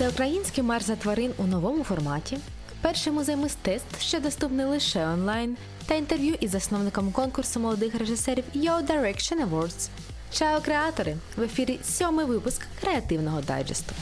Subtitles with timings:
[0.00, 2.38] Всеукраїнський марш за тварин у новому форматі,
[2.80, 8.86] перший музей мистецтв, що доступний лише онлайн, та інтерв'ю із засновником конкурсу молодих режисерів Yo
[8.86, 9.88] Direction Awards.
[10.32, 11.16] Чао, креатори!
[11.36, 13.92] В ефірі сьомий випуск креативного дайджесту.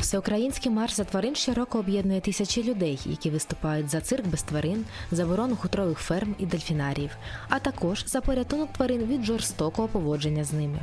[0.00, 5.56] Всеукраїнський марш за тварин щороку об'єднує тисячі людей, які виступають за цирк без тварин, заборону
[5.56, 7.10] хутрових ферм і дельфінаріїв,
[7.48, 10.78] а також за порятунок тварин від жорстокого поводження з ними.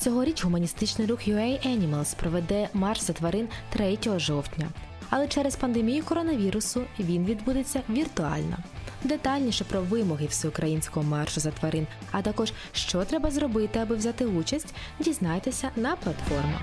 [0.00, 4.68] Цьогоріч гуманістичний рух UA Animals проведе марш за тварин 3 жовтня,
[5.10, 8.56] але через пандемію коронавірусу він відбудеться віртуально.
[9.04, 14.74] Детальніше про вимоги всеукраїнського маршу за тварин, а також що треба зробити, аби взяти участь,
[15.00, 16.62] дізнайтеся на платформах.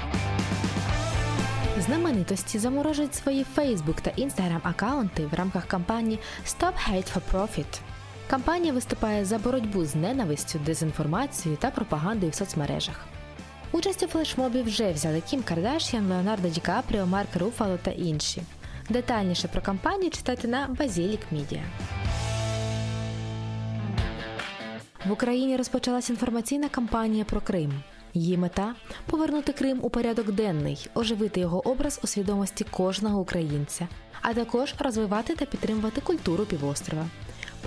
[1.79, 7.79] Знаменитості заморожують свої Facebook та Instagram аккаунти в рамках кампанії Stop Hate for Profit.
[8.29, 13.07] Кампанія виступає за боротьбу з ненавистю, дезінформацією та пропагандою в соцмережах.
[13.71, 18.41] Участь у флешмобі вже взяли Кім Кардашян, Леонардо Ді Капріо, Марк Руфало та інші.
[18.89, 21.63] Детальніше про кампанію читайте на Базілік Мідіа.
[25.05, 27.73] В Україні розпочалась інформаційна кампанія про Крим.
[28.13, 33.87] Її мета повернути Крим у порядок денний, оживити його образ у свідомості кожного українця,
[34.21, 37.05] а також розвивати та підтримувати культуру півострова.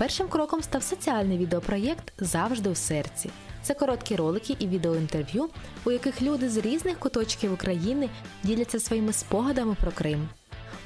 [0.01, 3.29] Першим кроком став соціальний відеопроєкт Завжди у серці.
[3.61, 5.49] Це короткі ролики і відеоінтерв'ю,
[5.85, 8.09] у яких люди з різних куточків України
[8.43, 10.29] діляться своїми спогадами про Крим.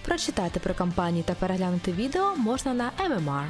[0.06, 3.46] Прочитати про кампанію та переглянути відео можна на MMR.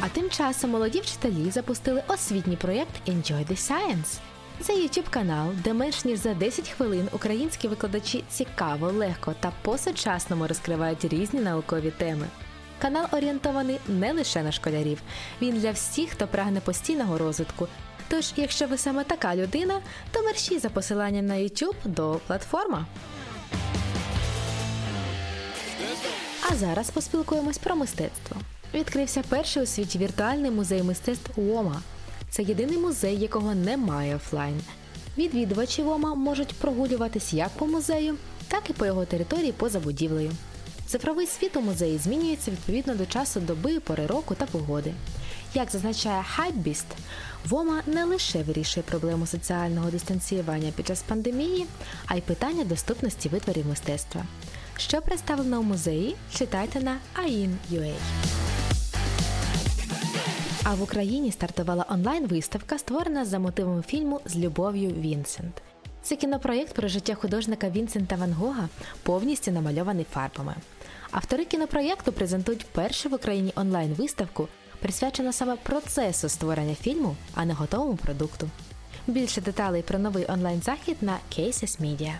[0.00, 4.18] А тим часом молоді вчителі запустили освітній проєкт Enjoy the Science.
[4.60, 10.46] Це youtube канал, де менш ніж за 10 хвилин українські викладачі цікаво, легко та по-сучасному
[10.46, 12.26] розкривають різні наукові теми.
[12.82, 15.02] Канал орієнтований не лише на школярів,
[15.42, 17.68] він для всіх, хто прагне постійного розвитку.
[18.08, 19.80] Тож, якщо ви саме така людина,
[20.12, 22.86] то мерщі за посиланням на YouTube до платформа.
[26.50, 28.36] А зараз поспілкуємось про мистецтво.
[28.74, 31.82] Відкрився перший у світі віртуальний музей мистецтв УОМА.
[32.30, 34.60] Це єдиний музей, якого немає офлайн.
[35.18, 38.16] Відвідувачі ВОМА можуть прогулюватись як по музею,
[38.48, 40.30] так і по його території поза будівлею.
[40.90, 44.92] Цифровий світ у музеї змінюється відповідно до часу доби, пори року та погоди.
[45.54, 46.84] Як зазначає Hypebeast,
[47.48, 51.66] ВОМА не лише вирішує проблему соціального дистанціювання під час пандемії,
[52.06, 54.24] а й питання доступності витворів мистецтва.
[54.76, 57.94] Що представлено у музеї, читайте на AIN.ua.
[60.64, 65.62] А в Україні стартувала онлайн-виставка, створена за мотивом фільму З любов'ю Вінсент.
[66.02, 68.68] Це кінопроєкт про життя художника Вінсента Ван Гога,
[69.02, 70.54] повністю намальований фарбами.
[71.10, 74.48] Автори кінопроєкту презентують першу в Україні онлайн-виставку,
[74.80, 78.48] присвячену саме процесу створення фільму, а не готовому продукту.
[79.06, 82.12] Більше деталей про новий онлайн-захід на Cases Media.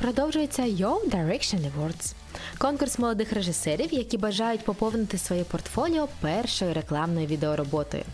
[0.00, 2.14] Продовжується Yo Direction Awards–
[2.58, 8.04] конкурс молодих режисерів, які бажають поповнити своє портфоліо першою рекламною відеороботою.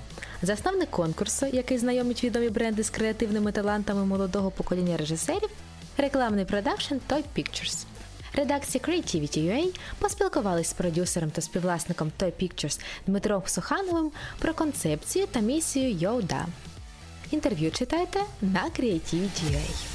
[0.43, 5.51] Засновник конкурсу, який знайомить відомі бренди з креативними талантами молодого покоління режисерів,
[5.97, 7.85] рекламний продакшн Toy Pictures.
[8.33, 15.91] Редакція Creativity.ua поспілкувалися з продюсером та співвласником Toy Pictures Дмитром Сухановим про концепцію та місію
[15.91, 16.47] Йоуда.
[17.31, 19.87] Інтерв'ю читайте на Creativity.ua.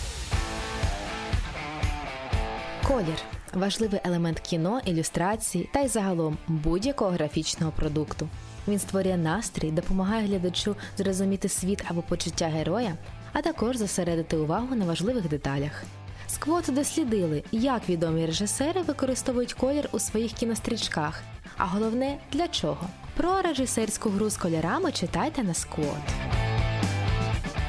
[2.87, 3.19] Колір
[3.53, 8.27] важливий елемент кіно, ілюстрації та й загалом будь-якого графічного продукту.
[8.67, 12.95] Він створює настрій, допомагає глядачу зрозуміти світ або почуття героя,
[13.33, 15.83] а також зосередити увагу на важливих деталях.
[16.27, 21.23] Сквот дослідили, як відомі режисери використовують колір у своїх кінострічках,
[21.57, 22.87] а головне для чого.
[23.17, 26.42] Про режисерську гру з кольорами читайте на Сквот.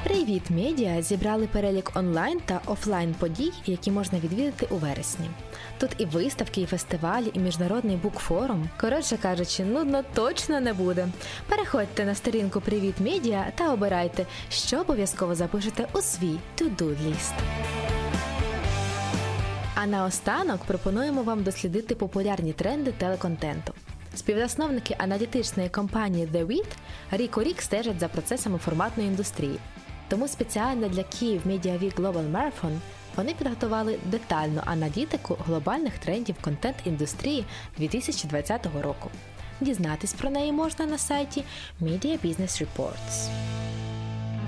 [0.04, 5.30] Привіт медіа зібрали перелік онлайн та офлайн подій, які можна відвідати у вересні.
[5.78, 8.68] Тут і виставки, і фестивалі, і міжнародний букфорум.
[8.80, 11.08] Коротше кажучи, нудно точно не буде.
[11.48, 17.34] Переходьте на сторінку Привіт Медіа та обирайте, що обов'язково запишете у свій to-do list.
[19.74, 23.72] А наостанок пропонуємо вам дослідити популярні тренди телеконтенту.
[24.14, 26.66] Співзасновники аналітичної компанії The Wit
[27.10, 29.58] рік у рік стежать за процесами форматної індустрії.
[30.14, 32.78] Тому спеціально для Київ Media Week Global Marathon
[33.16, 37.44] вони підготували детальну аналітику глобальних трендів контент-індустрії
[37.78, 39.10] 2020 року.
[39.60, 41.44] Дізнатись про неї можна на сайті
[41.82, 43.28] Media Business Reports.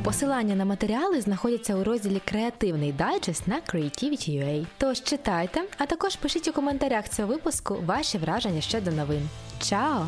[0.04, 4.66] Посилання на матеріали знаходяться у розділі Креативний дайджест на Creativity.ua.
[4.78, 9.28] Тож читайте, а також пишіть у коментарях цього випуску ваші враження щодо новин.
[9.62, 10.06] Чао!